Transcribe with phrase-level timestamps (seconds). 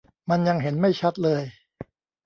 [0.29, 1.43] มันยังเห็นไม่ชัดเลย